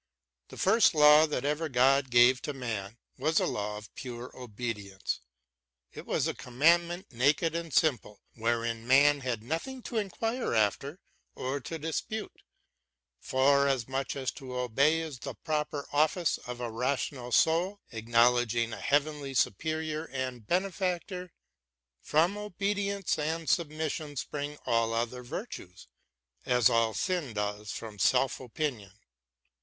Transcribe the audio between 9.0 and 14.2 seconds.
had nothing to inquire after or to dispute, forasmuch